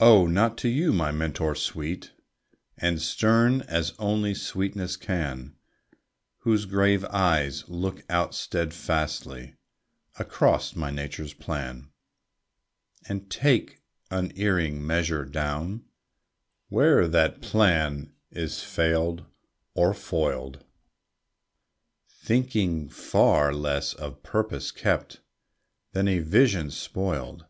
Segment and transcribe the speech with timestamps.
[0.00, 2.12] Oh, not to you, my mentor sweet,
[2.78, 5.56] And stern as only sweetness can,
[6.38, 9.56] Whose grave eyes look out steadfastly
[10.18, 11.90] Across my nature's plan,
[13.10, 15.84] And take unerring measure down
[16.70, 19.26] Where'er that plan is failed
[19.74, 20.64] or foiled,
[22.08, 25.20] Thinking far less of purpose kept
[25.92, 27.44] Than of a vision spoiled.